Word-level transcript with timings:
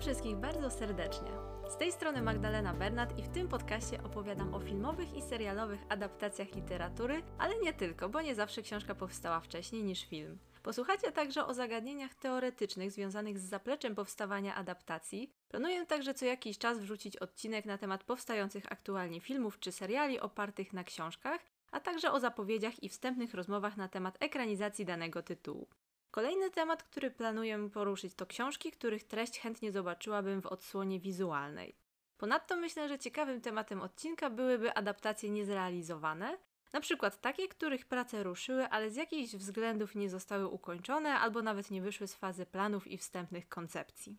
Wszystkich 0.00 0.36
bardzo 0.36 0.70
serdecznie. 0.70 1.30
Z 1.68 1.76
tej 1.76 1.92
strony 1.92 2.22
Magdalena 2.22 2.74
Bernat 2.74 3.18
i 3.18 3.22
w 3.22 3.28
tym 3.28 3.48
podcaście 3.48 4.02
opowiadam 4.02 4.54
o 4.54 4.60
filmowych 4.60 5.14
i 5.14 5.22
serialowych 5.22 5.80
adaptacjach 5.88 6.54
literatury, 6.54 7.22
ale 7.38 7.58
nie 7.58 7.72
tylko, 7.72 8.08
bo 8.08 8.22
nie 8.22 8.34
zawsze 8.34 8.62
książka 8.62 8.94
powstała 8.94 9.40
wcześniej 9.40 9.84
niż 9.84 10.04
film. 10.04 10.38
Posłuchacie 10.62 11.12
także 11.12 11.46
o 11.46 11.54
zagadnieniach 11.54 12.14
teoretycznych 12.14 12.90
związanych 12.90 13.38
z 13.38 13.48
zapleczem 13.48 13.94
powstawania 13.94 14.54
adaptacji. 14.54 15.32
Planuję 15.48 15.86
także 15.86 16.14
co 16.14 16.26
jakiś 16.26 16.58
czas 16.58 16.78
wrzucić 16.78 17.16
odcinek 17.16 17.64
na 17.64 17.78
temat 17.78 18.04
powstających 18.04 18.72
aktualnie 18.72 19.20
filmów 19.20 19.58
czy 19.58 19.72
seriali 19.72 20.20
opartych 20.20 20.72
na 20.72 20.84
książkach, 20.84 21.40
a 21.72 21.80
także 21.80 22.12
o 22.12 22.20
zapowiedziach 22.20 22.82
i 22.82 22.88
wstępnych 22.88 23.34
rozmowach 23.34 23.76
na 23.76 23.88
temat 23.88 24.16
ekranizacji 24.20 24.84
danego 24.84 25.22
tytułu. 25.22 25.68
Kolejny 26.10 26.50
temat, 26.50 26.82
który 26.82 27.10
planuję 27.10 27.70
poruszyć, 27.72 28.14
to 28.14 28.26
książki, 28.26 28.72
których 28.72 29.04
treść 29.04 29.40
chętnie 29.40 29.72
zobaczyłabym 29.72 30.42
w 30.42 30.46
odsłonie 30.46 31.00
wizualnej. 31.00 31.76
Ponadto 32.16 32.56
myślę, 32.56 32.88
że 32.88 32.98
ciekawym 32.98 33.40
tematem 33.40 33.80
odcinka 33.80 34.30
byłyby 34.30 34.74
adaptacje 34.74 35.30
niezrealizowane, 35.30 36.38
na 36.72 36.80
przykład 36.80 37.20
takie, 37.20 37.48
których 37.48 37.86
prace 37.86 38.22
ruszyły, 38.22 38.68
ale 38.68 38.90
z 38.90 38.96
jakichś 38.96 39.34
względów 39.34 39.94
nie 39.94 40.10
zostały 40.10 40.48
ukończone 40.48 41.10
albo 41.18 41.42
nawet 41.42 41.70
nie 41.70 41.82
wyszły 41.82 42.08
z 42.08 42.14
fazy 42.14 42.46
planów 42.46 42.86
i 42.86 42.98
wstępnych 42.98 43.48
koncepcji. 43.48 44.18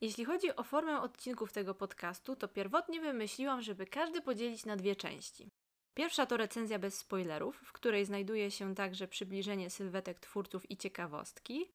Jeśli 0.00 0.24
chodzi 0.24 0.56
o 0.56 0.62
formę 0.62 1.00
odcinków 1.00 1.52
tego 1.52 1.74
podcastu, 1.74 2.36
to 2.36 2.48
pierwotnie 2.48 3.00
wymyśliłam, 3.00 3.62
żeby 3.62 3.86
każdy 3.86 4.22
podzielić 4.22 4.66
na 4.66 4.76
dwie 4.76 4.96
części. 4.96 5.50
Pierwsza 5.96 6.26
to 6.26 6.36
recenzja 6.36 6.78
bez 6.78 6.98
spoilerów, 6.98 7.56
w 7.56 7.72
której 7.72 8.04
znajduje 8.04 8.50
się 8.50 8.74
także 8.74 9.08
przybliżenie 9.08 9.70
sylwetek 9.70 10.20
twórców 10.20 10.70
i 10.70 10.76
ciekawostki, 10.76 11.72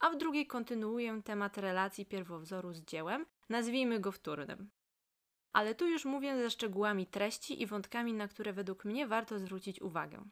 a 0.00 0.10
w 0.10 0.16
drugiej 0.16 0.46
kontynuuję 0.46 1.22
temat 1.24 1.58
relacji 1.58 2.06
pierwowzoru 2.06 2.72
z 2.72 2.80
dziełem, 2.80 3.26
nazwijmy 3.48 4.00
go 4.00 4.12
wtórnym. 4.12 4.70
Ale 5.52 5.74
tu 5.74 5.86
już 5.86 6.04
mówię 6.04 6.36
ze 6.36 6.50
szczegółami 6.50 7.06
treści 7.06 7.62
i 7.62 7.66
wątkami, 7.66 8.12
na 8.12 8.28
które 8.28 8.52
według 8.52 8.84
mnie 8.84 9.06
warto 9.06 9.38
zwrócić 9.38 9.82
uwagę. 9.82 10.24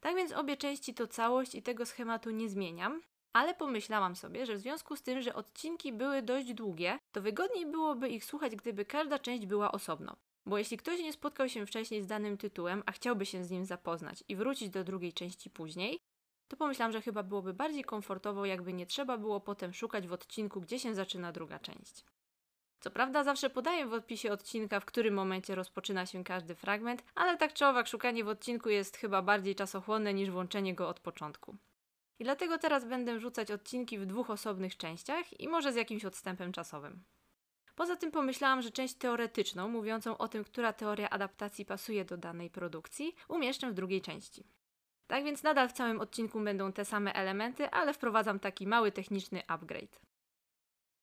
Tak 0.00 0.16
więc 0.16 0.32
obie 0.32 0.56
części 0.56 0.94
to 0.94 1.06
całość 1.06 1.54
i 1.54 1.62
tego 1.62 1.86
schematu 1.86 2.30
nie 2.30 2.48
zmieniam, 2.48 3.00
ale 3.32 3.54
pomyślałam 3.54 4.16
sobie, 4.16 4.46
że 4.46 4.54
w 4.54 4.60
związku 4.60 4.96
z 4.96 5.02
tym, 5.02 5.20
że 5.20 5.34
odcinki 5.34 5.92
były 5.92 6.22
dość 6.22 6.54
długie, 6.54 6.98
to 7.12 7.22
wygodniej 7.22 7.66
byłoby 7.66 8.08
ich 8.08 8.24
słuchać, 8.24 8.56
gdyby 8.56 8.84
każda 8.84 9.18
część 9.18 9.46
była 9.46 9.72
osobno. 9.72 10.16
Bo 10.46 10.58
jeśli 10.58 10.76
ktoś 10.76 11.00
nie 11.00 11.12
spotkał 11.12 11.48
się 11.48 11.66
wcześniej 11.66 12.02
z 12.02 12.06
danym 12.06 12.38
tytułem, 12.38 12.82
a 12.86 12.92
chciałby 12.92 13.26
się 13.26 13.44
z 13.44 13.50
nim 13.50 13.64
zapoznać 13.64 14.24
i 14.28 14.36
wrócić 14.36 14.70
do 14.70 14.84
drugiej 14.84 15.12
części 15.12 15.50
później, 15.50 16.00
to 16.48 16.56
pomyślałam, 16.56 16.92
że 16.92 17.02
chyba 17.02 17.22
byłoby 17.22 17.54
bardziej 17.54 17.84
komfortowo, 17.84 18.46
jakby 18.46 18.72
nie 18.72 18.86
trzeba 18.86 19.18
było 19.18 19.40
potem 19.40 19.74
szukać 19.74 20.06
w 20.06 20.12
odcinku, 20.12 20.60
gdzie 20.60 20.78
się 20.78 20.94
zaczyna 20.94 21.32
druga 21.32 21.58
część. 21.58 22.04
Co 22.80 22.90
prawda 22.90 23.24
zawsze 23.24 23.50
podaję 23.50 23.86
w 23.86 23.92
odpisie 23.92 24.32
odcinka, 24.32 24.80
w 24.80 24.84
którym 24.84 25.14
momencie 25.14 25.54
rozpoczyna 25.54 26.06
się 26.06 26.24
każdy 26.24 26.54
fragment, 26.54 27.04
ale 27.14 27.36
tak 27.36 27.52
czy 27.52 27.66
owak 27.66 27.86
szukanie 27.86 28.24
w 28.24 28.28
odcinku 28.28 28.68
jest 28.68 28.96
chyba 28.96 29.22
bardziej 29.22 29.54
czasochłonne 29.54 30.14
niż 30.14 30.30
włączenie 30.30 30.74
go 30.74 30.88
od 30.88 31.00
początku. 31.00 31.56
I 32.18 32.24
dlatego 32.24 32.58
teraz 32.58 32.84
będę 32.84 33.20
rzucać 33.20 33.50
odcinki 33.50 33.98
w 33.98 34.06
dwóch 34.06 34.30
osobnych 34.30 34.76
częściach 34.76 35.40
i 35.40 35.48
może 35.48 35.72
z 35.72 35.76
jakimś 35.76 36.04
odstępem 36.04 36.52
czasowym. 36.52 37.04
Poza 37.80 37.96
tym 37.96 38.10
pomyślałam, 38.10 38.62
że 38.62 38.70
część 38.70 38.94
teoretyczną, 38.94 39.68
mówiącą 39.68 40.18
o 40.18 40.28
tym, 40.28 40.44
która 40.44 40.72
teoria 40.72 41.10
adaptacji 41.10 41.64
pasuje 41.64 42.04
do 42.04 42.16
danej 42.16 42.50
produkcji, 42.50 43.14
umieszczę 43.28 43.70
w 43.70 43.74
drugiej 43.74 44.02
części. 44.02 44.44
Tak 45.06 45.24
więc 45.24 45.42
nadal 45.42 45.68
w 45.68 45.72
całym 45.72 46.00
odcinku 46.00 46.40
będą 46.40 46.72
te 46.72 46.84
same 46.84 47.12
elementy, 47.12 47.70
ale 47.70 47.94
wprowadzam 47.94 48.40
taki 48.40 48.66
mały 48.66 48.92
techniczny 48.92 49.42
upgrade. 49.46 50.00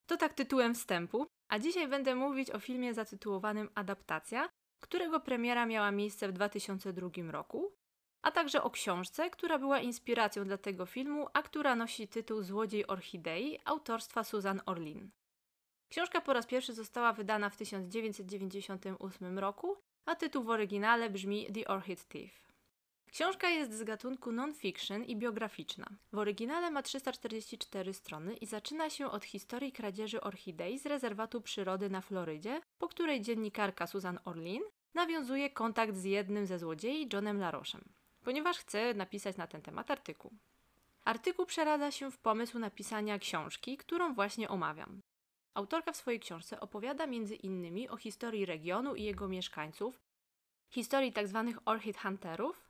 To 0.09 0.17
tak 0.17 0.33
tytułem 0.33 0.75
wstępu, 0.75 1.27
a 1.49 1.59
dzisiaj 1.59 1.87
będę 1.87 2.15
mówić 2.15 2.51
o 2.51 2.59
filmie 2.59 2.93
zatytułowanym 2.93 3.69
Adaptacja, 3.75 4.49
którego 4.83 5.19
premiera 5.19 5.65
miała 5.65 5.91
miejsce 5.91 6.27
w 6.27 6.31
2002 6.31 7.09
roku, 7.31 7.73
a 8.21 8.31
także 8.31 8.63
o 8.63 8.69
książce, 8.69 9.29
która 9.29 9.59
była 9.59 9.79
inspiracją 9.79 10.43
dla 10.43 10.57
tego 10.57 10.85
filmu, 10.85 11.27
a 11.33 11.41
która 11.41 11.75
nosi 11.75 12.07
tytuł 12.07 12.41
Złodziej 12.41 12.87
Orchidei 12.87 13.59
autorstwa 13.65 14.23
Susan 14.23 14.61
Orlin. 14.65 15.11
Książka 15.89 16.21
po 16.21 16.33
raz 16.33 16.45
pierwszy 16.45 16.73
została 16.73 17.13
wydana 17.13 17.49
w 17.49 17.57
1998 17.57 19.39
roku, 19.39 19.77
a 20.05 20.15
tytuł 20.15 20.43
w 20.43 20.49
oryginale 20.49 21.09
brzmi 21.09 21.47
The 21.53 21.67
Orchid 21.67 22.07
Thief. 22.07 22.47
Książka 23.11 23.49
jest 23.49 23.73
z 23.73 23.83
gatunku 23.83 24.31
non-fiction 24.31 25.03
i 25.03 25.15
biograficzna. 25.15 25.85
W 26.11 26.17
oryginale 26.17 26.71
ma 26.71 26.81
344 26.81 27.93
strony 27.93 28.33
i 28.33 28.45
zaczyna 28.45 28.89
się 28.89 29.11
od 29.11 29.25
historii 29.25 29.71
kradzieży 29.71 30.21
orchidei 30.21 30.79
z 30.79 30.85
rezerwatu 30.85 31.41
przyrody 31.41 31.89
na 31.89 32.01
Florydzie, 32.01 32.61
po 32.77 32.87
której 32.87 33.21
dziennikarka 33.21 33.87
Susan 33.87 34.19
Orlin 34.25 34.61
nawiązuje 34.93 35.49
kontakt 35.49 35.95
z 35.95 36.03
jednym 36.03 36.45
ze 36.45 36.59
złodziei, 36.59 37.09
Johnem 37.13 37.39
Laroszem, 37.39 37.83
ponieważ 38.23 38.57
chce 38.57 38.93
napisać 38.93 39.37
na 39.37 39.47
ten 39.47 39.61
temat 39.61 39.91
artykuł. 39.91 40.31
Artykuł 41.05 41.45
przeradza 41.45 41.91
się 41.91 42.11
w 42.11 42.17
pomysł 42.17 42.59
napisania 42.59 43.19
książki, 43.19 43.77
którą 43.77 44.13
właśnie 44.13 44.49
omawiam. 44.49 45.01
Autorka 45.57 45.91
w 45.91 45.97
swojej 45.97 46.19
książce 46.19 46.59
opowiada 46.59 47.07
między 47.07 47.35
innymi 47.35 47.89
o 47.89 47.97
historii 47.97 48.45
regionu 48.45 48.95
i 48.95 49.03
jego 49.03 49.27
mieszkańców, 49.27 50.01
historii 50.69 51.13
tzw. 51.13 51.51
Tak 51.53 51.61
orchid 51.65 51.97
hunterów, 51.97 52.69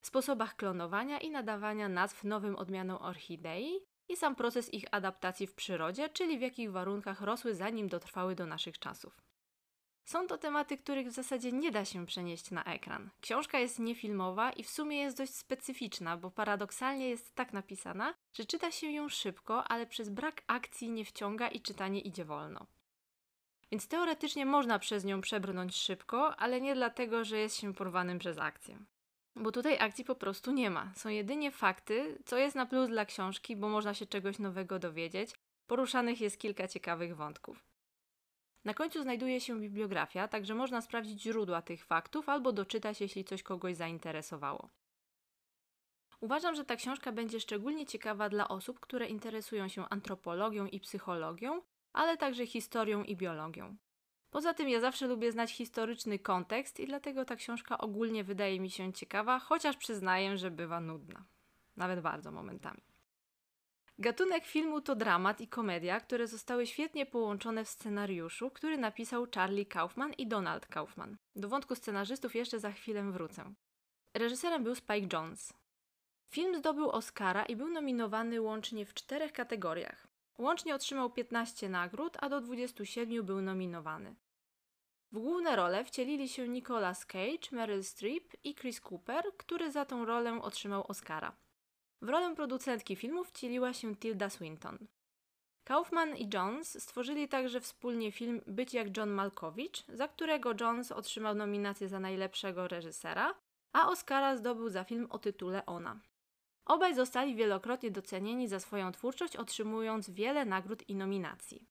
sposobach 0.00 0.56
klonowania 0.56 1.18
i 1.18 1.30
nadawania 1.30 1.88
nazw 1.88 2.24
nowym 2.24 2.56
odmianom 2.56 3.02
orchidei 3.02 3.80
i 4.08 4.16
sam 4.16 4.36
proces 4.36 4.74
ich 4.74 4.84
adaptacji 4.90 5.46
w 5.46 5.54
przyrodzie, 5.54 6.08
czyli 6.08 6.38
w 6.38 6.40
jakich 6.40 6.72
warunkach 6.72 7.20
rosły 7.20 7.54
zanim 7.54 7.88
dotrwały 7.88 8.34
do 8.34 8.46
naszych 8.46 8.78
czasów. 8.78 9.22
Są 10.04 10.26
to 10.26 10.38
tematy, 10.38 10.78
których 10.78 11.08
w 11.08 11.12
zasadzie 11.12 11.52
nie 11.52 11.70
da 11.70 11.84
się 11.84 12.06
przenieść 12.06 12.50
na 12.50 12.64
ekran. 12.64 13.10
Książka 13.20 13.58
jest 13.58 13.78
niefilmowa 13.78 14.52
i 14.52 14.62
w 14.62 14.70
sumie 14.70 14.98
jest 14.98 15.16
dość 15.16 15.34
specyficzna, 15.34 16.16
bo 16.16 16.30
paradoksalnie 16.30 17.08
jest 17.08 17.34
tak 17.34 17.52
napisana, 17.52 18.14
że 18.32 18.44
czyta 18.44 18.70
się 18.70 18.90
ją 18.90 19.08
szybko, 19.08 19.64
ale 19.64 19.86
przez 19.86 20.08
brak 20.08 20.42
akcji 20.46 20.90
nie 20.90 21.04
wciąga 21.04 21.48
i 21.48 21.60
czytanie 21.60 22.00
idzie 22.00 22.24
wolno. 22.24 22.66
Więc 23.70 23.88
teoretycznie 23.88 24.46
można 24.46 24.78
przez 24.78 25.04
nią 25.04 25.20
przebrnąć 25.20 25.76
szybko, 25.76 26.36
ale 26.36 26.60
nie 26.60 26.74
dlatego, 26.74 27.24
że 27.24 27.38
jest 27.38 27.56
się 27.56 27.74
porwanym 27.74 28.18
przez 28.18 28.38
akcję. 28.38 28.78
Bo 29.36 29.52
tutaj 29.52 29.78
akcji 29.78 30.04
po 30.04 30.14
prostu 30.14 30.52
nie 30.52 30.70
ma. 30.70 30.92
Są 30.96 31.08
jedynie 31.08 31.50
fakty, 31.50 32.18
co 32.24 32.36
jest 32.36 32.56
na 32.56 32.66
plus 32.66 32.88
dla 32.88 33.04
książki, 33.04 33.56
bo 33.56 33.68
można 33.68 33.94
się 33.94 34.06
czegoś 34.06 34.38
nowego 34.38 34.78
dowiedzieć. 34.78 35.30
Poruszanych 35.66 36.20
jest 36.20 36.38
kilka 36.38 36.68
ciekawych 36.68 37.16
wątków. 37.16 37.73
Na 38.64 38.74
końcu 38.74 39.02
znajduje 39.02 39.40
się 39.40 39.60
bibliografia, 39.60 40.28
także 40.28 40.54
można 40.54 40.80
sprawdzić 40.80 41.22
źródła 41.22 41.62
tych 41.62 41.84
faktów 41.84 42.28
albo 42.28 42.52
doczytać, 42.52 43.00
jeśli 43.00 43.24
coś 43.24 43.42
kogoś 43.42 43.76
zainteresowało. 43.76 44.68
Uważam, 46.20 46.54
że 46.54 46.64
ta 46.64 46.76
książka 46.76 47.12
będzie 47.12 47.40
szczególnie 47.40 47.86
ciekawa 47.86 48.28
dla 48.28 48.48
osób, 48.48 48.80
które 48.80 49.06
interesują 49.06 49.68
się 49.68 49.88
antropologią 49.88 50.66
i 50.66 50.80
psychologią, 50.80 51.62
ale 51.92 52.16
także 52.16 52.46
historią 52.46 53.02
i 53.02 53.16
biologią. 53.16 53.76
Poza 54.30 54.54
tym 54.54 54.68
ja 54.68 54.80
zawsze 54.80 55.06
lubię 55.06 55.32
znać 55.32 55.52
historyczny 55.52 56.18
kontekst 56.18 56.80
i 56.80 56.86
dlatego 56.86 57.24
ta 57.24 57.36
książka 57.36 57.78
ogólnie 57.78 58.24
wydaje 58.24 58.60
mi 58.60 58.70
się 58.70 58.92
ciekawa, 58.92 59.38
chociaż 59.38 59.76
przyznaję, 59.76 60.38
że 60.38 60.50
bywa 60.50 60.80
nudna. 60.80 61.24
Nawet 61.76 62.00
bardzo 62.00 62.32
momentami. 62.32 62.93
Gatunek 63.98 64.44
filmu 64.44 64.80
to 64.80 64.94
dramat 64.94 65.40
i 65.40 65.48
komedia, 65.48 66.00
które 66.00 66.26
zostały 66.26 66.66
świetnie 66.66 67.06
połączone 67.06 67.64
w 67.64 67.68
scenariuszu, 67.68 68.50
który 68.50 68.78
napisał 68.78 69.26
Charlie 69.34 69.66
Kaufman 69.66 70.12
i 70.12 70.26
Donald 70.26 70.66
Kaufman. 70.66 71.16
Do 71.36 71.48
wątku 71.48 71.74
scenarzystów 71.74 72.34
jeszcze 72.34 72.60
za 72.60 72.72
chwilę 72.72 73.02
wrócę. 73.12 73.54
Reżyserem 74.14 74.64
był 74.64 74.74
Spike 74.74 75.08
Jones. 75.12 75.52
Film 76.32 76.58
zdobył 76.58 76.90
Oscara 76.90 77.44
i 77.44 77.56
był 77.56 77.68
nominowany 77.68 78.40
łącznie 78.40 78.86
w 78.86 78.94
czterech 78.94 79.32
kategoriach. 79.32 80.06
Łącznie 80.38 80.74
otrzymał 80.74 81.10
15 81.10 81.68
nagród, 81.68 82.16
a 82.20 82.28
do 82.28 82.40
27 82.40 83.26
był 83.26 83.42
nominowany. 83.42 84.14
W 85.12 85.18
główne 85.18 85.56
role 85.56 85.84
wcielili 85.84 86.28
się 86.28 86.48
Nicolas 86.48 87.06
Cage, 87.06 87.48
Meryl 87.52 87.84
Streep 87.84 88.32
i 88.44 88.54
Chris 88.54 88.80
Cooper, 88.80 89.24
który 89.36 89.72
za 89.72 89.84
tą 89.84 90.04
rolę 90.04 90.42
otrzymał 90.42 90.84
Oscara. 90.88 91.43
W 92.04 92.08
rolę 92.08 92.34
producentki 92.34 92.96
filmu 92.96 93.24
wcieliła 93.24 93.72
się 93.72 93.96
Tilda 93.96 94.30
Swinton. 94.30 94.78
Kaufman 95.64 96.16
i 96.16 96.30
Jones 96.34 96.82
stworzyli 96.82 97.28
także 97.28 97.60
wspólnie 97.60 98.12
film 98.12 98.40
Być 98.46 98.74
jak 98.74 98.96
John 98.96 99.10
Malkowicz, 99.10 99.84
za 99.88 100.08
którego 100.08 100.52
Jones 100.60 100.92
otrzymał 100.92 101.34
nominację 101.34 101.88
za 101.88 102.00
najlepszego 102.00 102.68
reżysera, 102.68 103.34
a 103.72 103.88
Oscara 103.88 104.36
zdobył 104.36 104.68
za 104.68 104.84
film 104.84 105.06
o 105.10 105.18
tytule 105.18 105.66
Ona. 105.66 106.00
Obaj 106.66 106.94
zostali 106.94 107.34
wielokrotnie 107.34 107.90
docenieni 107.90 108.48
za 108.48 108.60
swoją 108.60 108.92
twórczość, 108.92 109.36
otrzymując 109.36 110.10
wiele 110.10 110.44
nagród 110.44 110.88
i 110.88 110.94
nominacji. 110.94 111.66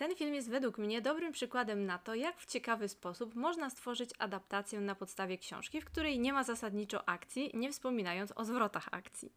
Ten 0.00 0.16
film 0.16 0.34
jest 0.34 0.50
według 0.50 0.78
mnie 0.78 1.02
dobrym 1.02 1.32
przykładem 1.32 1.86
na 1.86 1.98
to, 1.98 2.14
jak 2.14 2.40
w 2.40 2.46
ciekawy 2.46 2.88
sposób 2.88 3.34
można 3.34 3.70
stworzyć 3.70 4.10
adaptację 4.18 4.80
na 4.80 4.94
podstawie 4.94 5.38
książki, 5.38 5.80
w 5.80 5.84
której 5.84 6.20
nie 6.20 6.32
ma 6.32 6.44
zasadniczo 6.44 7.08
akcji, 7.08 7.50
nie 7.54 7.72
wspominając 7.72 8.32
o 8.36 8.44
zwrotach 8.44 8.88
akcji. 8.90 9.32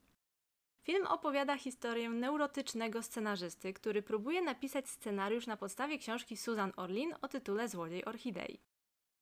Film 0.81 1.07
opowiada 1.07 1.57
historię 1.57 2.10
neurotycznego 2.10 3.04
scenarzysty, 3.04 3.74
który 3.74 4.01
próbuje 4.01 4.42
napisać 4.42 4.89
scenariusz 4.89 5.48
na 5.48 5.57
podstawie 5.57 5.98
książki 5.98 6.38
Susan 6.38 6.74
Orlin 6.75 7.16
o 7.21 7.27
tytule 7.27 7.68
Złodziej 7.68 8.06
Orchidei. 8.06 8.59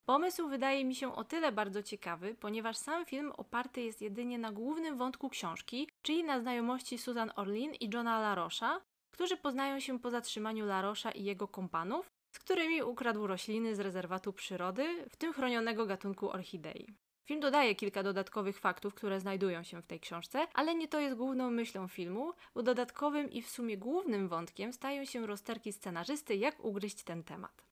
Pomysł 0.06 0.50
wydaje 0.50 0.86
mi 0.86 0.96
się 0.96 1.16
o 1.16 1.24
tyle 1.24 1.52
bardzo 1.52 1.84
ciekawy, 1.84 2.36
ponieważ 2.36 2.78
sam 2.78 3.06
film 3.06 3.32
oparty 3.32 3.82
jest 3.82 4.02
jedynie 4.02 4.38
na 4.38 4.52
głównym 4.52 4.98
wątku 4.98 5.30
książki, 5.30 5.90
czyli 6.02 6.24
na 6.24 6.40
znajomości 6.40 6.98
Susan 6.98 7.32
Orlin 7.36 7.74
i 7.74 7.90
Johna 7.94 8.20
LaRocha, 8.20 8.82
którzy 9.12 9.38
poznają 9.38 9.80
się 9.80 10.00
po 10.00 10.10
zatrzymaniu 10.10 10.66
LaRocha 10.66 11.12
i 11.12 11.24
jego 11.24 11.48
kompanów, 11.48 12.06
z 12.31 12.40
którymi 12.40 12.84
ukradł 12.84 13.28
rośliny 13.28 13.75
z 13.75 13.80
rezerwatu 13.80 14.34
przyrody, 14.34 15.06
w 15.10 15.16
tym 15.16 15.34
chronionego 15.34 15.86
gatunku 15.86 16.31
orchidei. 16.31 16.88
Film 17.28 17.40
dodaje 17.40 17.75
kilka 17.75 18.04
dodatkowych 18.04 18.60
faktów, 18.60 18.94
które 18.94 19.19
znajdują 19.19 19.63
się 19.63 19.81
w 19.81 19.88
tej 19.88 20.00
książce, 20.00 20.48
ale 20.54 20.75
nie 20.75 20.88
to 20.88 21.00
jest 21.00 21.16
główną 21.16 21.52
myślą 21.52 21.88
filmu, 21.88 22.34
bo 22.56 22.63
dodatkowym 22.63 23.31
i 23.31 23.42
w 23.42 23.50
sumie 23.50 23.78
głównym 23.78 24.28
wątkiem 24.28 24.74
stają 24.74 25.06
się 25.06 25.28
rozterki 25.28 25.74
scenarzysty, 25.74 26.36
jak 26.36 26.66
ugryźć 26.66 27.04
ten 27.04 27.24
temat. 27.24 27.66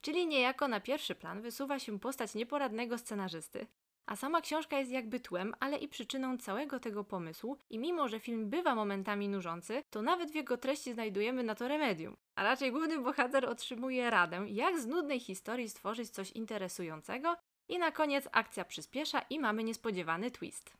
Czyli 0.00 0.26
niejako 0.26 0.68
na 0.68 0.80
pierwszy 0.80 1.14
plan 1.14 1.40
wysuwa 1.40 1.78
się 1.78 1.98
postać 1.98 2.34
nieporadnego 2.34 2.98
scenarzysty, 2.98 3.66
a 4.08 4.16
sama 4.16 4.40
książka 4.40 4.78
jest 4.78 4.90
jakby 4.90 5.20
tłem, 5.20 5.54
ale 5.60 5.78
i 5.78 5.88
przyczyną 5.88 6.38
całego 6.38 6.80
tego 6.80 7.04
pomysłu 7.04 7.58
i 7.70 7.78
mimo, 7.78 8.08
że 8.08 8.20
film 8.20 8.50
bywa 8.50 8.74
momentami 8.74 9.28
nużący, 9.28 9.82
to 9.90 10.02
nawet 10.02 10.30
w 10.30 10.34
jego 10.34 10.56
treści 10.56 10.92
znajdujemy 10.92 11.42
na 11.42 11.54
to 11.54 11.68
remedium. 11.68 12.16
A 12.36 12.42
raczej 12.42 12.72
główny 12.72 12.98
bohater 12.98 13.46
otrzymuje 13.46 14.10
radę, 14.10 14.44
jak 14.48 14.80
z 14.80 14.86
nudnej 14.86 15.20
historii 15.20 15.68
stworzyć 15.68 16.10
coś 16.10 16.32
interesującego 16.32 17.36
i 17.68 17.78
na 17.78 17.92
koniec 17.92 18.28
akcja 18.32 18.64
przyspiesza 18.64 19.20
i 19.30 19.40
mamy 19.40 19.64
niespodziewany 19.64 20.30
twist. 20.30 20.72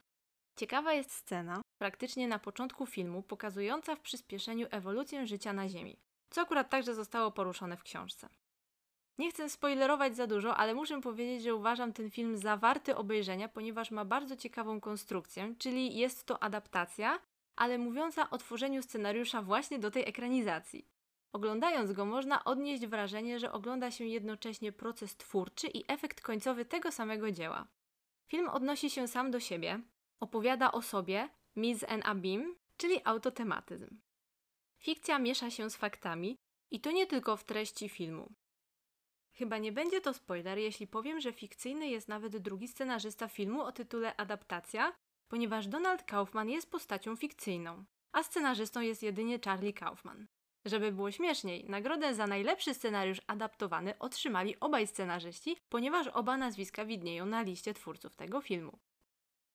Ciekawa 0.57 0.93
jest 0.93 1.13
scena, 1.13 1.63
praktycznie 1.79 2.29
na 2.29 2.39
początku 2.39 2.87
filmu, 2.87 3.23
pokazująca 3.23 3.97
w 3.97 4.01
przyspieszeniu 4.01 4.67
ewolucję 4.71 5.27
życia 5.27 5.53
na 5.53 5.69
Ziemi, 5.69 5.97
co 6.31 6.41
akurat 6.41 6.71
także 6.71 6.95
zostało 6.95 7.31
poruszone 7.31 7.77
w 7.77 7.83
książce. 7.83 8.29
Nie 9.19 9.31
chcę 9.31 9.50
spoilerować 9.50 10.17
za 10.17 10.26
dużo, 10.26 10.56
ale 10.56 10.75
muszę 10.75 11.00
powiedzieć, 11.00 11.43
że 11.43 11.55
uważam 11.55 11.93
ten 11.93 12.11
film 12.11 12.37
za 12.37 12.56
warty 12.56 12.97
obejrzenia, 12.97 13.49
ponieważ 13.49 13.91
ma 13.91 14.05
bardzo 14.05 14.37
ciekawą 14.37 14.81
konstrukcję, 14.81 15.55
czyli 15.59 15.97
jest 15.97 16.26
to 16.26 16.43
adaptacja, 16.43 17.19
ale 17.56 17.79
mówiąca 17.79 18.31
o 18.31 18.38
tworzeniu 18.38 18.82
scenariusza 18.82 19.43
właśnie 19.43 19.79
do 19.79 19.91
tej 19.91 20.09
ekranizacji. 20.09 20.88
Oglądając 21.32 21.93
go 21.93 22.05
można 22.05 22.44
odnieść 22.44 22.87
wrażenie, 22.87 23.38
że 23.38 23.53
ogląda 23.53 23.91
się 23.91 24.05
jednocześnie 24.05 24.73
proces 24.73 25.17
twórczy 25.17 25.67
i 25.67 25.85
efekt 25.88 26.21
końcowy 26.21 26.64
tego 26.64 26.93
samego 26.93 27.32
dzieła. 27.32 27.67
Film 28.26 28.49
odnosi 28.49 28.91
się 28.91 29.09
sam 29.09 29.31
do 29.31 29.41
siebie, 29.41 29.81
opowiada 30.21 30.73
o 30.73 30.82
sobie, 30.82 31.29
mis 31.56 31.85
en 31.88 32.03
abim, 32.05 32.56
czyli 32.76 33.00
autotematyzm. 33.05 34.00
Fikcja 34.79 35.19
miesza 35.19 35.50
się 35.50 35.71
z 35.71 35.76
faktami 35.76 36.37
i 36.71 36.81
to 36.81 36.91
nie 36.91 37.06
tylko 37.06 37.37
w 37.37 37.44
treści 37.44 37.88
filmu. 37.88 38.32
Chyba 39.38 39.58
nie 39.58 39.73
będzie 39.73 40.00
to 40.00 40.14
spoiler, 40.14 40.58
jeśli 40.58 40.87
powiem, 40.87 41.20
że 41.20 41.32
fikcyjny 41.32 41.88
jest 41.88 42.08
nawet 42.08 42.37
drugi 42.37 42.69
scenarzysta 42.69 43.29
filmu 43.29 43.62
o 43.62 43.73
tytule 43.73 44.17
Adaptacja, 44.17 44.93
ponieważ 45.29 45.67
Donald 45.67 46.02
Kaufman 46.02 46.49
jest 46.49 46.70
postacią 46.70 47.17
fikcyjną, 47.17 47.85
a 48.12 48.23
scenarzystą 48.23 48.81
jest 48.81 49.02
jedynie 49.02 49.38
Charlie 49.44 49.73
Kaufman. 49.73 50.26
Żeby 50.64 50.93
było 50.93 51.11
śmieszniej, 51.11 51.64
nagrodę 51.64 52.14
za 52.14 52.26
najlepszy 52.26 52.75
scenariusz 52.75 53.20
adaptowany 53.26 53.99
otrzymali 53.99 54.61
obaj 54.61 54.87
scenarzyści, 54.87 55.56
ponieważ 55.69 56.06
oba 56.06 56.37
nazwiska 56.37 56.85
widnieją 56.85 57.26
na 57.26 57.43
liście 57.43 57.75
twórców 57.75 58.17
tego 58.17 58.40
filmu. 58.40 58.79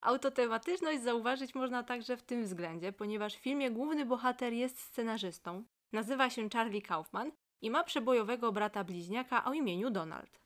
Autotematyczność 0.02 1.02
zauważyć 1.02 1.56
można 1.56 1.84
także 1.84 2.18
w 2.18 2.24
tym 2.24 2.44
względzie, 2.44 2.92
ponieważ 2.92 3.36
w 3.36 3.42
filmie 3.42 3.72
główny 3.72 4.06
bohater 4.06 4.54
jest 4.54 4.80
scenarzystą, 4.80 5.64
nazywa 5.92 6.30
się 6.30 6.50
Charlie 6.50 6.82
Kaufman 6.82 7.32
i 7.62 7.70
ma 7.70 7.84
przebojowego 7.84 8.52
brata 8.52 8.84
bliźniaka 8.84 9.46
o 9.46 9.54
imieniu 9.54 9.90
Donald. 9.90 10.40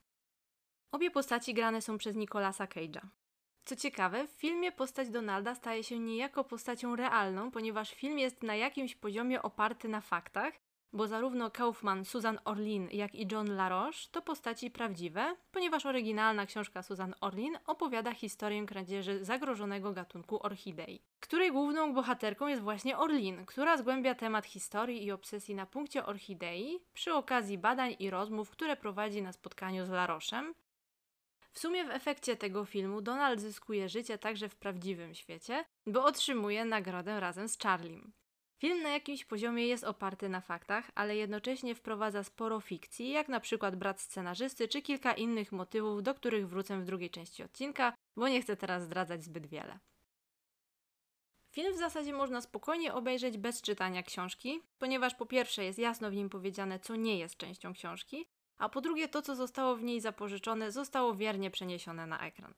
Obie 0.92 1.12
postaci 1.12 1.54
grane 1.54 1.82
są 1.82 1.98
przez 1.98 2.16
Nicolasa 2.16 2.66
Cage'a. 2.66 3.08
Co 3.66 3.76
ciekawe, 3.76 4.28
w 4.28 4.32
filmie 4.32 4.72
postać 4.72 5.10
Donalda 5.10 5.56
staje 5.56 5.84
się 5.84 6.00
niejako 6.00 6.44
postacią 6.44 6.96
realną, 6.96 7.52
ponieważ 7.52 7.94
film 7.94 8.20
jest 8.20 8.44
na 8.44 8.56
jakimś 8.56 8.96
poziomie 8.96 9.42
oparty 9.42 9.90
na 9.90 10.02
faktach, 10.02 10.54
bo 10.94 11.08
zarówno 11.08 11.52
Kaufman, 11.52 12.06
Susan 12.06 12.40
Orlin, 12.46 12.90
jak 12.92 13.16
i 13.16 13.28
John 13.32 13.56
LaRoche 13.56 14.00
to 14.12 14.22
postaci 14.22 14.72
prawdziwe, 14.72 15.36
ponieważ 15.52 15.86
oryginalna 15.86 16.46
książka 16.46 16.84
Susan 16.84 17.16
Orlin 17.22 17.58
opowiada 17.66 18.14
historię 18.14 18.66
kradzieży 18.66 19.26
zagrożonego 19.26 19.94
gatunku 19.94 20.46
orchidei, 20.46 21.02
której 21.20 21.52
główną 21.52 21.94
bohaterką 21.94 22.48
jest 22.48 22.62
właśnie 22.62 22.98
Orlin, 22.98 23.46
która 23.46 23.78
zgłębia 23.78 24.16
temat 24.16 24.46
historii 24.46 25.06
i 25.06 25.12
obsesji 25.12 25.56
na 25.56 25.66
punkcie 25.66 26.06
orchidei 26.06 26.80
przy 26.94 27.14
okazji 27.14 27.58
badań 27.58 27.96
i 28.00 28.10
rozmów, 28.10 28.50
które 28.50 28.76
prowadzi 28.76 29.22
na 29.22 29.32
spotkaniu 29.32 29.86
z 29.86 29.90
LaRochem, 29.90 30.54
w 31.58 31.60
sumie 31.60 31.86
w 31.86 31.92
efekcie 31.92 32.36
tego 32.36 32.66
filmu 32.66 33.02
Donald 33.02 33.40
zyskuje 33.40 33.90
życie 33.90 34.18
także 34.18 34.50
w 34.50 34.56
prawdziwym 34.56 35.16
świecie, 35.16 35.66
bo 35.86 36.04
otrzymuje 36.06 36.66
nagrodę 36.66 37.20
razem 37.20 37.50
z 37.50 37.58
Charliem. 37.60 38.14
Film 38.58 38.82
na 38.82 38.90
jakimś 38.90 39.26
poziomie 39.26 39.68
jest 39.68 39.84
oparty 39.84 40.30
na 40.30 40.42
faktach, 40.42 40.92
ale 40.96 41.16
jednocześnie 41.16 41.76
wprowadza 41.76 42.24
sporo 42.24 42.60
fikcji, 42.60 43.10
jak 43.10 43.30
na 43.30 43.40
przykład 43.40 43.76
brat 43.76 44.02
scenarzysty, 44.02 44.68
czy 44.68 44.82
kilka 44.82 45.14
innych 45.14 45.52
motywów, 45.52 46.04
do 46.04 46.14
których 46.14 46.50
wrócę 46.50 46.80
w 46.80 46.86
drugiej 46.86 47.10
części 47.10 47.44
odcinka, 47.44 47.94
bo 48.16 48.28
nie 48.28 48.42
chcę 48.42 48.58
teraz 48.58 48.84
zdradzać 48.84 49.24
zbyt 49.24 49.48
wiele. 49.48 49.80
Film 51.52 51.74
w 51.74 51.78
zasadzie 51.78 52.14
można 52.14 52.42
spokojnie 52.42 52.94
obejrzeć 52.94 53.38
bez 53.38 53.62
czytania 53.62 54.04
książki, 54.04 54.62
ponieważ 54.80 55.16
po 55.16 55.26
pierwsze 55.26 55.64
jest 55.64 55.80
jasno 55.80 56.10
w 56.10 56.16
nim 56.16 56.30
powiedziane, 56.30 56.80
co 56.80 56.96
nie 56.96 57.20
jest 57.20 57.38
częścią 57.38 57.74
książki, 57.74 58.28
a 58.58 58.70
po 58.70 58.82
drugie 58.82 59.08
to, 59.08 59.22
co 59.22 59.36
zostało 59.36 59.76
w 59.76 59.84
niej 59.84 60.02
zapożyczone, 60.02 60.72
zostało 60.72 61.16
wiernie 61.16 61.52
przeniesione 61.52 62.08
na 62.08 62.20
ekran. 62.20 62.54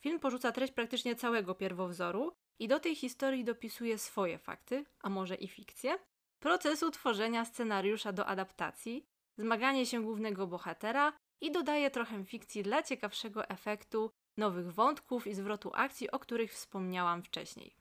Film 0.00 0.20
porzuca 0.20 0.52
treść 0.52 0.72
praktycznie 0.72 1.16
całego 1.16 1.54
pierwowzoru 1.54 2.32
i 2.60 2.68
do 2.68 2.80
tej 2.80 2.96
historii 2.96 3.44
dopisuje 3.44 3.98
swoje 3.98 4.38
fakty, 4.38 4.84
a 5.02 5.10
może 5.10 5.34
i 5.34 5.48
fikcje, 5.48 5.98
procesu 6.40 6.90
tworzenia 6.90 7.44
scenariusza 7.44 8.12
do 8.12 8.26
adaptacji, 8.26 9.06
zmaganie 9.38 9.86
się 9.86 10.02
głównego 10.02 10.46
bohatera 10.46 11.12
i 11.40 11.52
dodaje 11.52 11.90
trochę 11.90 12.24
fikcji 12.24 12.62
dla 12.62 12.82
ciekawszego 12.82 13.48
efektu, 13.48 14.10
nowych 14.36 14.72
wątków 14.72 15.26
i 15.26 15.34
zwrotu 15.34 15.70
akcji, 15.74 16.10
o 16.10 16.18
których 16.18 16.52
wspomniałam 16.52 17.22
wcześniej. 17.22 17.76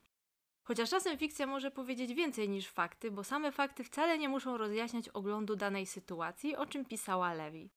Chociaż 0.63 0.89
czasem 0.89 1.17
fikcja 1.17 1.48
może 1.48 1.71
powiedzieć 1.71 2.13
więcej 2.13 2.50
niż 2.50 2.67
fakty, 2.67 3.12
bo 3.12 3.24
same 3.24 3.51
fakty 3.51 3.83
wcale 3.83 4.17
nie 4.17 4.29
muszą 4.29 4.57
rozjaśniać 4.57 5.09
oglądu 5.09 5.55
danej 5.55 5.86
sytuacji, 5.86 6.55
o 6.55 6.65
czym 6.65 6.86
pisała 6.86 7.33
Levi. 7.33 7.69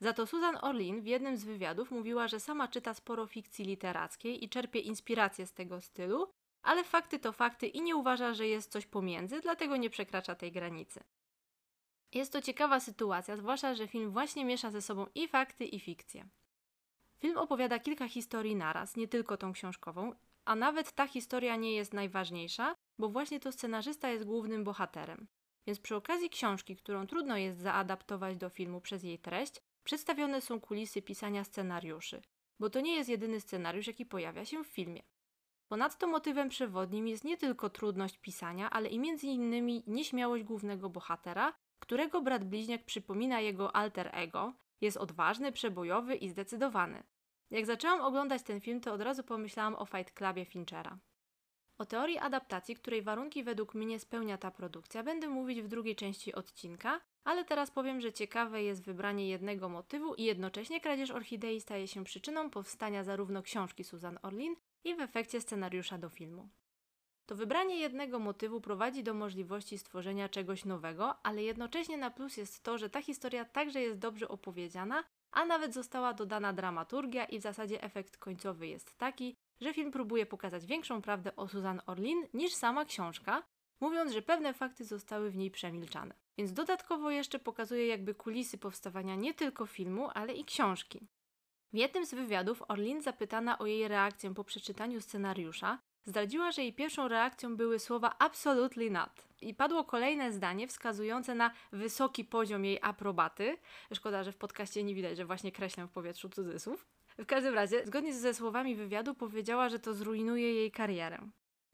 Za 0.00 0.12
to 0.12 0.26
Susan 0.26 0.58
Orlin 0.62 1.00
w 1.02 1.06
jednym 1.06 1.36
z 1.36 1.44
wywiadów 1.44 1.90
mówiła, 1.90 2.28
że 2.28 2.40
sama 2.40 2.68
czyta 2.68 2.94
sporo 2.94 3.26
fikcji 3.26 3.64
literackiej 3.64 4.44
i 4.44 4.48
czerpie 4.48 4.80
inspirację 4.80 5.46
z 5.46 5.52
tego 5.52 5.80
stylu, 5.80 6.28
ale 6.62 6.84
fakty 6.84 7.18
to 7.18 7.32
fakty 7.32 7.66
i 7.66 7.82
nie 7.82 7.96
uważa, 7.96 8.34
że 8.34 8.46
jest 8.46 8.72
coś 8.72 8.86
pomiędzy, 8.86 9.40
dlatego 9.40 9.76
nie 9.76 9.90
przekracza 9.90 10.34
tej 10.34 10.52
granicy. 10.52 11.00
Jest 12.12 12.32
to 12.32 12.42
ciekawa 12.42 12.80
sytuacja, 12.80 13.36
zwłaszcza, 13.36 13.74
że 13.74 13.88
film 13.88 14.10
właśnie 14.10 14.44
miesza 14.44 14.70
ze 14.70 14.82
sobą 14.82 15.06
i 15.14 15.28
fakty, 15.28 15.64
i 15.64 15.80
fikcję. 15.80 16.28
Film 17.18 17.38
opowiada 17.38 17.78
kilka 17.78 18.08
historii 18.08 18.56
naraz, 18.56 18.96
nie 18.96 19.08
tylko 19.08 19.36
tą 19.36 19.52
książkową, 19.52 20.14
a 20.44 20.54
nawet 20.54 20.92
ta 20.92 21.06
historia 21.06 21.56
nie 21.56 21.74
jest 21.74 21.94
najważniejsza, 21.94 22.74
bo 22.98 23.08
właśnie 23.08 23.40
to 23.40 23.52
scenarzysta 23.52 24.10
jest 24.10 24.24
głównym 24.24 24.64
bohaterem. 24.64 25.28
Więc 25.66 25.80
przy 25.80 25.96
okazji 25.96 26.30
książki, 26.30 26.76
którą 26.76 27.06
trudno 27.06 27.36
jest 27.36 27.58
zaadaptować 27.58 28.36
do 28.36 28.48
filmu 28.48 28.80
przez 28.80 29.02
jej 29.02 29.18
treść, 29.18 29.60
przedstawione 29.84 30.40
są 30.40 30.60
kulisy 30.60 31.02
pisania 31.02 31.44
scenariuszy, 31.44 32.22
bo 32.60 32.70
to 32.70 32.80
nie 32.80 32.94
jest 32.94 33.08
jedyny 33.08 33.40
scenariusz, 33.40 33.86
jaki 33.86 34.06
pojawia 34.06 34.44
się 34.44 34.64
w 34.64 34.66
filmie. 34.66 35.02
Ponadto 35.68 36.06
motywem 36.06 36.48
przewodnim 36.48 37.08
jest 37.08 37.24
nie 37.24 37.36
tylko 37.36 37.70
trudność 37.70 38.18
pisania, 38.18 38.70
ale 38.70 38.88
i 38.88 38.98
między 38.98 39.26
innymi 39.26 39.84
nieśmiałość 39.86 40.44
głównego 40.44 40.90
bohatera, 40.90 41.52
którego 41.78 42.22
brat 42.22 42.44
bliźniak 42.44 42.84
przypomina 42.84 43.40
jego 43.40 43.76
alter 43.76 44.10
ego, 44.12 44.54
jest 44.80 44.96
odważny, 44.96 45.52
przebojowy 45.52 46.14
i 46.16 46.28
zdecydowany. 46.28 47.02
Jak 47.50 47.66
zaczęłam 47.66 48.00
oglądać 48.00 48.42
ten 48.42 48.60
film, 48.60 48.80
to 48.80 48.92
od 48.92 49.00
razu 49.00 49.22
pomyślałam 49.24 49.74
o 49.74 49.86
Fight 49.86 50.14
Clubie 50.14 50.44
Finchera. 50.44 50.98
O 51.78 51.86
teorii 51.86 52.18
adaptacji, 52.18 52.74
której 52.74 53.02
warunki 53.02 53.44
według 53.44 53.74
mnie 53.74 54.00
spełnia 54.00 54.38
ta 54.38 54.50
produkcja, 54.50 55.02
będę 55.02 55.28
mówić 55.28 55.62
w 55.62 55.68
drugiej 55.68 55.96
części 55.96 56.34
odcinka, 56.34 57.00
ale 57.24 57.44
teraz 57.44 57.70
powiem, 57.70 58.00
że 58.00 58.12
ciekawe 58.12 58.62
jest 58.62 58.84
wybranie 58.84 59.28
jednego 59.28 59.68
motywu 59.68 60.14
i 60.14 60.22
jednocześnie 60.22 60.80
kradzież 60.80 61.10
orchidei 61.10 61.60
staje 61.60 61.88
się 61.88 62.04
przyczyną 62.04 62.50
powstania 62.50 63.04
zarówno 63.04 63.42
książki 63.42 63.84
Susan 63.84 64.18
Orlin 64.22 64.56
i 64.84 64.94
w 64.94 65.00
efekcie 65.00 65.40
scenariusza 65.40 65.98
do 65.98 66.08
filmu. 66.08 66.48
To 67.26 67.36
wybranie 67.36 67.76
jednego 67.76 68.18
motywu 68.18 68.60
prowadzi 68.60 69.02
do 69.02 69.14
możliwości 69.14 69.78
stworzenia 69.78 70.28
czegoś 70.28 70.64
nowego, 70.64 71.26
ale 71.26 71.42
jednocześnie 71.42 71.98
na 71.98 72.10
plus 72.10 72.36
jest 72.36 72.62
to, 72.62 72.78
że 72.78 72.90
ta 72.90 73.02
historia 73.02 73.44
także 73.44 73.80
jest 73.80 73.98
dobrze 73.98 74.28
opowiedziana, 74.28 75.04
a 75.30 75.44
nawet 75.44 75.74
została 75.74 76.14
dodana 76.14 76.52
dramaturgia 76.52 77.24
i 77.24 77.38
w 77.38 77.42
zasadzie 77.42 77.82
efekt 77.82 78.16
końcowy 78.16 78.66
jest 78.66 78.98
taki, 78.98 79.36
że 79.60 79.74
film 79.74 79.90
próbuje 79.90 80.26
pokazać 80.26 80.66
większą 80.66 81.02
prawdę 81.02 81.36
o 81.36 81.48
Susan 81.48 81.80
Orlin 81.86 82.26
niż 82.34 82.54
sama 82.54 82.84
książka, 82.84 83.42
mówiąc, 83.80 84.12
że 84.12 84.22
pewne 84.22 84.54
fakty 84.54 84.84
zostały 84.84 85.30
w 85.30 85.36
niej 85.36 85.50
przemilczane. 85.50 86.14
Więc 86.38 86.52
dodatkowo 86.52 87.10
jeszcze 87.10 87.38
pokazuje 87.38 87.86
jakby 87.86 88.14
kulisy 88.14 88.58
powstawania 88.58 89.14
nie 89.14 89.34
tylko 89.34 89.66
filmu, 89.66 90.08
ale 90.14 90.34
i 90.34 90.44
książki. 90.44 91.06
W 91.72 91.76
jednym 91.76 92.06
z 92.06 92.14
wywiadów 92.14 92.62
Orlin 92.68 93.02
zapytana 93.02 93.58
o 93.58 93.66
jej 93.66 93.88
reakcję 93.88 94.34
po 94.34 94.44
przeczytaniu 94.44 95.00
scenariusza, 95.00 95.78
zdradziła, 96.04 96.52
że 96.52 96.62
jej 96.62 96.72
pierwszą 96.72 97.08
reakcją 97.08 97.56
były 97.56 97.78
słowa 97.78 98.16
absolutely 98.18 98.90
not. 98.90 99.28
I 99.40 99.54
padło 99.54 99.84
kolejne 99.84 100.32
zdanie 100.32 100.68
wskazujące 100.68 101.34
na 101.34 101.50
wysoki 101.72 102.24
poziom 102.24 102.64
jej 102.64 102.78
aprobaty. 102.82 103.56
Szkoda, 103.94 104.24
że 104.24 104.32
w 104.32 104.36
podcaście 104.36 104.82
nie 104.84 104.94
widać, 104.94 105.16
że 105.16 105.24
właśnie 105.24 105.52
kreślę 105.52 105.86
w 105.86 105.90
powietrzu 105.90 106.28
cudzysłów. 106.28 106.86
W 107.18 107.26
każdym 107.26 107.54
razie, 107.54 107.86
zgodnie 107.86 108.14
ze 108.14 108.34
słowami 108.34 108.74
wywiadu, 108.74 109.14
powiedziała, 109.14 109.68
że 109.68 109.78
to 109.78 109.94
zrujnuje 109.94 110.54
jej 110.54 110.70
karierę. 110.70 111.18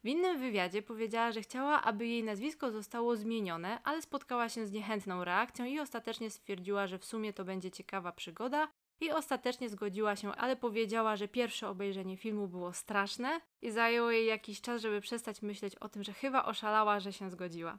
W 0.04 0.06
innym 0.06 0.38
wywiadzie 0.38 0.82
powiedziała, 0.82 1.32
że 1.32 1.42
chciała, 1.42 1.82
aby 1.82 2.06
jej 2.06 2.24
nazwisko 2.24 2.70
zostało 2.70 3.16
zmienione, 3.16 3.82
ale 3.84 4.02
spotkała 4.02 4.48
się 4.48 4.66
z 4.66 4.72
niechętną 4.72 5.24
reakcją 5.24 5.64
i 5.64 5.80
ostatecznie 5.80 6.30
stwierdziła, 6.30 6.86
że 6.86 6.98
w 6.98 7.04
sumie 7.04 7.32
to 7.32 7.44
będzie 7.44 7.70
ciekawa 7.70 8.12
przygoda 8.12 8.68
i 9.00 9.10
ostatecznie 9.10 9.68
zgodziła 9.68 10.16
się, 10.16 10.32
ale 10.34 10.56
powiedziała, 10.56 11.16
że 11.16 11.28
pierwsze 11.28 11.68
obejrzenie 11.68 12.16
filmu 12.16 12.48
było 12.48 12.72
straszne 12.72 13.40
i 13.62 13.70
zajęło 13.70 14.10
jej 14.10 14.26
jakiś 14.26 14.60
czas, 14.60 14.82
żeby 14.82 15.00
przestać 15.00 15.42
myśleć 15.42 15.76
o 15.76 15.88
tym, 15.88 16.02
że 16.02 16.12
chyba 16.12 16.44
oszalała, 16.44 17.00
że 17.00 17.12
się 17.12 17.30
zgodziła. 17.30 17.78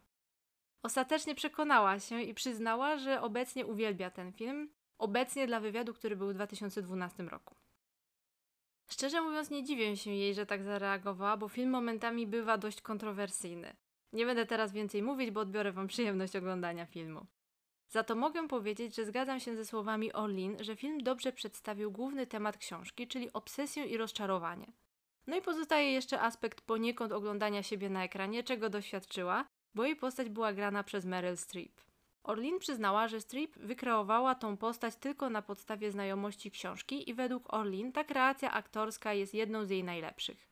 Ostatecznie 0.83 1.35
przekonała 1.35 1.99
się 1.99 2.21
i 2.21 2.33
przyznała, 2.33 2.97
że 2.97 3.21
obecnie 3.21 3.65
uwielbia 3.65 4.11
ten 4.11 4.33
film, 4.33 4.69
obecnie 4.97 5.47
dla 5.47 5.59
wywiadu, 5.59 5.93
który 5.93 6.15
był 6.15 6.29
w 6.29 6.33
2012 6.33 7.23
roku. 7.23 7.55
Szczerze 8.87 9.21
mówiąc, 9.21 9.49
nie 9.49 9.63
dziwię 9.63 9.97
się 9.97 10.11
jej, 10.11 10.33
że 10.33 10.45
tak 10.45 10.63
zareagowała, 10.63 11.37
bo 11.37 11.49
film 11.49 11.69
momentami 11.69 12.27
bywa 12.27 12.57
dość 12.57 12.81
kontrowersyjny. 12.81 13.75
Nie 14.13 14.25
będę 14.25 14.45
teraz 14.45 14.71
więcej 14.71 15.03
mówić, 15.03 15.31
bo 15.31 15.41
odbiorę 15.41 15.71
Wam 15.71 15.87
przyjemność 15.87 16.35
oglądania 16.35 16.85
filmu. 16.85 17.25
Za 17.89 18.03
to 18.03 18.15
mogę 18.15 18.47
powiedzieć, 18.47 18.95
że 18.95 19.05
zgadzam 19.05 19.39
się 19.39 19.55
ze 19.55 19.65
słowami 19.65 20.13
Orlin, 20.13 20.57
że 20.63 20.75
film 20.75 21.03
dobrze 21.03 21.31
przedstawił 21.31 21.91
główny 21.91 22.27
temat 22.27 22.57
książki, 22.57 23.07
czyli 23.07 23.33
obsesję 23.33 23.85
i 23.85 23.97
rozczarowanie. 23.97 24.73
No 25.27 25.37
i 25.37 25.41
pozostaje 25.41 25.91
jeszcze 25.91 26.21
aspekt 26.21 26.61
poniekąd 26.61 27.11
oglądania 27.11 27.63
siebie 27.63 27.89
na 27.89 28.03
ekranie, 28.03 28.43
czego 28.43 28.69
doświadczyła, 28.69 29.45
bo 29.75 29.85
jej 29.85 29.95
postać 29.95 30.29
była 30.29 30.53
grana 30.53 30.83
przez 30.83 31.05
Meryl 31.05 31.37
Streep. 31.37 31.81
Orlin 32.25 32.59
przyznała, 32.59 33.07
że 33.07 33.21
Streep 33.21 33.57
wykreowała 33.57 34.35
tą 34.35 34.57
postać 34.57 34.95
tylko 34.95 35.29
na 35.29 35.41
podstawie 35.41 35.91
znajomości 35.91 36.51
książki 36.51 37.09
i 37.09 37.13
według 37.13 37.53
Orlin 37.53 37.91
ta 37.91 38.03
kreacja 38.03 38.51
aktorska 38.51 39.13
jest 39.13 39.33
jedną 39.33 39.65
z 39.65 39.69
jej 39.69 39.83
najlepszych. 39.83 40.49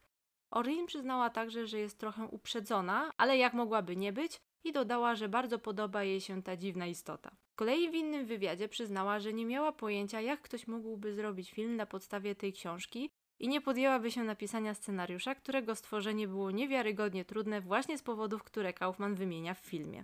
Orlin 0.52 0.86
przyznała 0.86 1.30
także, 1.30 1.68
że 1.68 1.80
jest 1.80 2.00
trochę 2.00 2.26
uprzedzona, 2.26 3.12
ale 3.18 3.38
jak 3.38 3.54
mogłaby 3.54 3.96
nie 3.96 4.14
być, 4.14 4.42
i 4.64 4.72
dodała, 4.72 5.16
że 5.16 5.30
bardzo 5.30 5.60
podoba 5.60 6.04
jej 6.04 6.22
się 6.22 6.44
ta 6.44 6.58
dziwna 6.58 6.88
istota. 6.88 7.32
Z 7.52 7.56
kolei 7.56 7.90
w 7.90 7.94
innym 7.94 8.26
wywiadzie 8.26 8.70
przyznała, 8.70 9.20
że 9.20 9.34
nie 9.34 9.46
miała 9.46 9.72
pojęcia, 9.72 10.22
jak 10.22 10.42
ktoś 10.42 10.68
mógłby 10.68 11.14
zrobić 11.14 11.52
film 11.52 11.76
na 11.76 11.86
podstawie 11.86 12.36
tej 12.36 12.54
książki 12.54 13.10
i 13.40 13.48
nie 13.48 13.62
podjęłaby 13.62 14.12
się 14.12 14.24
napisania 14.24 14.74
scenariusza, 14.74 15.36
którego 15.36 15.76
stworzenie 15.76 16.28
było 16.28 16.52
niewiarygodnie 16.52 17.26
trudne 17.26 17.62
właśnie 17.62 17.98
z 17.98 18.04
powodów, 18.04 18.44
które 18.44 18.74
Kaufman 18.74 19.16
wymienia 19.16 19.54
w 19.54 19.60
filmie. 19.60 20.04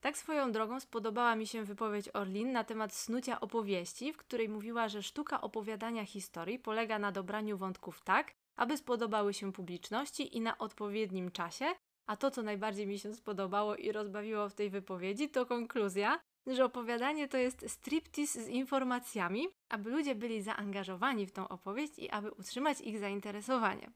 Tak 0.00 0.18
swoją 0.18 0.52
drogą 0.52 0.80
spodobała 0.80 1.36
mi 1.36 1.46
się 1.46 1.64
wypowiedź 1.64 2.08
Orlin 2.14 2.52
na 2.52 2.64
temat 2.64 2.94
snucia 2.94 3.40
opowieści, 3.40 4.12
w 4.12 4.16
której 4.16 4.48
mówiła, 4.48 4.88
że 4.88 5.02
sztuka 5.02 5.40
opowiadania 5.40 6.04
historii 6.04 6.58
polega 6.58 6.98
na 6.98 7.12
dobraniu 7.12 7.58
wątków 7.58 8.00
tak, 8.00 8.32
aby 8.56 8.76
spodobały 8.76 9.34
się 9.34 9.52
publiczności 9.52 10.36
i 10.36 10.40
na 10.40 10.58
odpowiednim 10.58 11.30
czasie, 11.30 11.66
a 12.06 12.16
to, 12.16 12.30
co 12.30 12.42
najbardziej 12.42 12.86
mi 12.86 12.98
się 12.98 13.14
spodobało 13.14 13.76
i 13.76 13.92
rozbawiło 13.92 14.48
w 14.48 14.54
tej 14.54 14.70
wypowiedzi, 14.70 15.28
to 15.28 15.46
konkluzja, 15.46 16.20
że 16.46 16.64
opowiadanie 16.64 17.28
to 17.28 17.36
jest 17.36 17.70
striptease 17.70 18.44
z 18.44 18.48
informacjami, 18.48 19.48
aby 19.68 19.90
ludzie 19.90 20.14
byli 20.14 20.42
zaangażowani 20.42 21.26
w 21.26 21.32
tą 21.32 21.48
opowieść 21.48 21.98
i 21.98 22.10
aby 22.10 22.30
utrzymać 22.30 22.80
ich 22.80 22.98
zainteresowanie. 22.98 23.90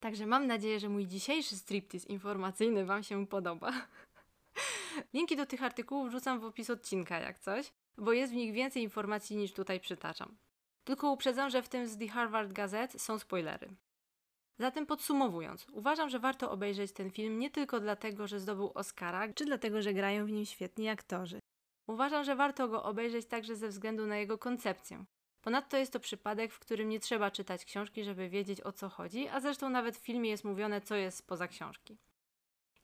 Także 0.00 0.26
mam 0.26 0.46
nadzieję, 0.46 0.80
że 0.80 0.88
mój 0.88 1.06
dzisiejszy 1.06 1.56
striptease 1.56 2.08
informacyjny 2.08 2.84
Wam 2.84 3.02
się 3.02 3.26
podoba. 3.26 3.72
Linki 5.14 5.36
do 5.36 5.46
tych 5.46 5.62
artykułów 5.62 6.08
wrzucam 6.08 6.40
w 6.40 6.44
opis 6.44 6.70
odcinka, 6.70 7.20
jak 7.20 7.38
coś, 7.38 7.72
bo 7.98 8.12
jest 8.12 8.32
w 8.32 8.36
nich 8.36 8.52
więcej 8.52 8.82
informacji 8.82 9.36
niż 9.36 9.52
tutaj 9.52 9.80
przytaczam. 9.80 10.36
Tylko 10.84 11.12
uprzedzam, 11.12 11.50
że 11.50 11.62
w 11.62 11.68
tym 11.68 11.86
z 11.86 11.98
The 11.98 12.08
Harvard 12.08 12.52
Gazette 12.52 12.98
są 12.98 13.18
spoilery. 13.18 13.76
Zatem 14.58 14.86
podsumowując, 14.86 15.66
uważam, 15.72 16.10
że 16.10 16.18
warto 16.18 16.50
obejrzeć 16.50 16.92
ten 16.92 17.10
film 17.10 17.38
nie 17.38 17.50
tylko 17.50 17.80
dlatego, 17.80 18.26
że 18.26 18.40
zdobył 18.40 18.70
Oscara, 18.74 19.32
czy 19.32 19.44
dlatego, 19.44 19.82
że 19.82 19.94
grają 19.94 20.26
w 20.26 20.30
nim 20.30 20.44
świetni 20.44 20.88
aktorzy. 20.88 21.38
Uważam, 21.86 22.24
że 22.24 22.36
warto 22.36 22.68
go 22.68 22.82
obejrzeć 22.82 23.26
także 23.26 23.56
ze 23.56 23.68
względu 23.68 24.06
na 24.06 24.16
jego 24.16 24.38
koncepcję. 24.38 25.04
Ponadto 25.40 25.76
jest 25.76 25.92
to 25.92 26.00
przypadek, 26.00 26.52
w 26.52 26.58
którym 26.58 26.88
nie 26.88 27.00
trzeba 27.00 27.30
czytać 27.30 27.64
książki, 27.64 28.04
żeby 28.04 28.28
wiedzieć 28.28 28.60
o 28.60 28.72
co 28.72 28.88
chodzi, 28.88 29.28
a 29.28 29.40
zresztą 29.40 29.70
nawet 29.70 29.96
w 29.96 30.04
filmie 30.04 30.30
jest 30.30 30.44
mówione, 30.44 30.80
co 30.80 30.94
jest 30.94 31.18
spoza 31.18 31.48
książki. 31.48 31.98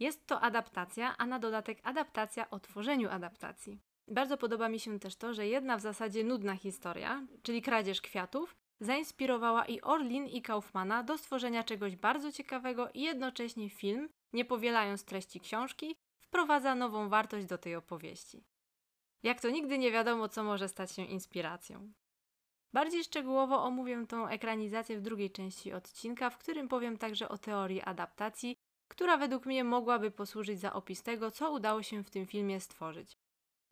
Jest 0.00 0.26
to 0.26 0.40
adaptacja, 0.40 1.16
a 1.18 1.26
na 1.26 1.38
dodatek 1.38 1.78
adaptacja 1.82 2.50
o 2.50 2.60
tworzeniu 2.60 3.10
adaptacji. 3.10 3.80
Bardzo 4.08 4.36
podoba 4.36 4.68
mi 4.68 4.80
się 4.80 5.00
też 5.00 5.16
to, 5.16 5.34
że 5.34 5.46
jedna 5.46 5.76
w 5.76 5.80
zasadzie 5.80 6.24
nudna 6.24 6.56
historia, 6.56 7.26
czyli 7.42 7.62
kradzież 7.62 8.00
kwiatów, 8.00 8.56
zainspirowała 8.80 9.64
i 9.64 9.80
Orlin 9.80 10.26
i 10.26 10.42
Kaufmana 10.42 11.02
do 11.02 11.18
stworzenia 11.18 11.64
czegoś 11.64 11.96
bardzo 11.96 12.32
ciekawego 12.32 12.90
i 12.94 13.00
jednocześnie 13.00 13.70
film, 13.70 14.08
nie 14.32 14.44
powielając 14.44 15.04
treści 15.04 15.40
książki, 15.40 15.96
wprowadza 16.20 16.74
nową 16.74 17.08
wartość 17.08 17.46
do 17.46 17.58
tej 17.58 17.76
opowieści. 17.76 18.44
Jak 19.22 19.40
to 19.40 19.50
nigdy 19.50 19.78
nie 19.78 19.92
wiadomo, 19.92 20.28
co 20.28 20.44
może 20.44 20.68
stać 20.68 20.92
się 20.92 21.04
inspiracją. 21.04 21.92
Bardziej 22.72 23.04
szczegółowo 23.04 23.64
omówię 23.64 24.06
tą 24.06 24.28
ekranizację 24.28 24.98
w 24.98 25.02
drugiej 25.02 25.30
części 25.30 25.72
odcinka, 25.72 26.30
w 26.30 26.38
którym 26.38 26.68
powiem 26.68 26.98
także 26.98 27.28
o 27.28 27.38
teorii 27.38 27.82
adaptacji, 27.82 28.56
która 28.88 29.16
według 29.16 29.47
mnie 29.47 29.64
mogłaby 29.64 30.11
posłużyć 30.11 30.61
za 30.61 30.73
opis 30.73 31.02
tego, 31.02 31.31
co 31.31 31.52
udało 31.52 31.83
się 31.83 32.05
w 32.05 32.11
tym 32.11 32.26
filmie 32.26 32.61
stworzyć. 32.61 33.19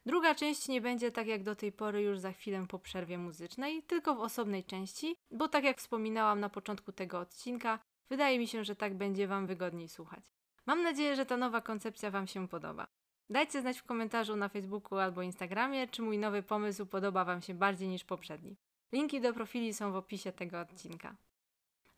Druga 0.07 0.35
część 0.35 0.69
nie 0.69 0.81
będzie 0.81 1.13
tak 1.13 1.27
jak 1.27 1.43
do 1.43 1.57
tej 1.57 1.73
pory 1.73 2.03
już 2.03 2.19
za 2.19 2.33
chwilę 2.33 2.67
po 2.69 2.79
przerwie 2.79 3.19
muzycznej, 3.19 3.83
tylko 3.83 4.15
w 4.15 4.21
osobnej 4.21 4.65
części, 4.65 5.17
bo 5.31 5.49
tak 5.49 5.65
jak 5.65 5.79
wspominałam 5.79 6.41
na 6.41 6.49
początku 6.49 6.93
tego 6.93 7.19
odcinka, 7.19 7.79
wydaje 8.09 8.39
mi 8.39 8.47
się, 8.47 8.65
że 8.65 8.77
tak 8.77 8.95
będzie 8.95 9.27
Wam 9.27 9.47
wygodniej 9.47 9.89
słuchać. 9.89 10.25
Mam 10.67 10.83
nadzieję, 10.83 11.17
że 11.17 11.27
ta 11.27 11.37
nowa 11.37 11.61
koncepcja 11.61 12.11
Wam 12.11 12.27
się 12.27 12.49
podoba. 12.49 12.87
Dajcie 13.31 13.61
znać 13.61 13.79
w 13.79 13.85
komentarzu 13.85 14.37
na 14.37 14.49
Facebooku 14.49 14.99
albo 14.99 15.23
Instagramie, 15.23 15.89
czy 15.89 16.03
mój 16.03 16.19
nowy 16.19 16.43
pomysł 16.43 16.87
podoba 16.87 17.25
Wam 17.25 17.43
się 17.43 17.55
bardziej 17.55 17.89
niż 17.89 18.05
poprzedni. 18.05 18.57
Linki 18.93 19.21
do 19.21 19.33
profili 19.33 19.75
są 19.75 19.93
w 19.93 19.97
opisie 19.97 20.33
tego 20.33 20.61
odcinka. 20.61 21.17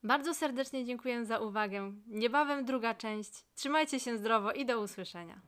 Bardzo 0.07 0.35
serdecznie 0.35 0.85
dziękuję 0.85 1.25
za 1.25 1.39
uwagę. 1.39 1.93
Niebawem 2.07 2.65
druga 2.65 2.95
część. 2.95 3.31
Trzymajcie 3.55 4.01
się 4.01 4.19
zdrowo 4.19 4.53
i 4.53 4.67
do 4.67 4.81
usłyszenia. 4.81 5.41